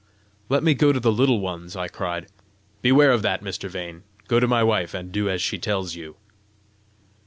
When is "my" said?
4.47-4.63